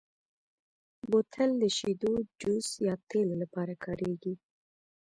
[1.09, 4.33] بوتل د شیدو، جوس، یا تېلو لپاره کارېږي.